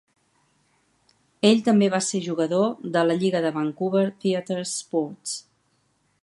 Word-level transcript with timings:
Ell 1.49 1.61
també 1.67 1.89
va 1.95 1.99
ser 2.05 2.21
jugador 2.29 2.65
de 2.97 3.05
la 3.11 3.19
Lliga 3.25 3.43
de 3.45 3.53
Vancouver 3.59 4.07
TheatreSports. 4.25 5.37